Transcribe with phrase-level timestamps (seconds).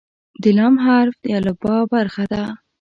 [0.41, 2.43] د "ل" حرف د الفبا برخه ده.